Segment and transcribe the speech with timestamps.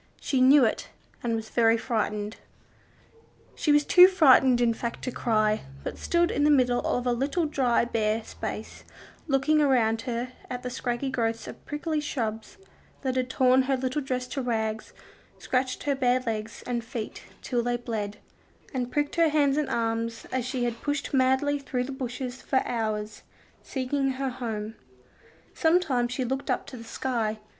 [0.19, 0.89] She knew it,
[1.21, 2.37] and was very frightened.
[3.53, 7.11] She was too frightened in fact to cry, but stood in the middle of a
[7.13, 8.83] little dry, bare space,
[9.27, 12.57] looking around her at the scraggy growths of prickly shrubs
[13.03, 14.91] that had torn her little dress to rags,
[15.37, 18.17] scratched her bare legs and feet till they bled,
[18.73, 22.63] and pricked her hands and arms as she had pushed madly through the bushes, for
[22.65, 23.21] hours,
[23.61, 24.73] seeking her home.
[25.53, 27.37] Sometimes she looked up to the sky.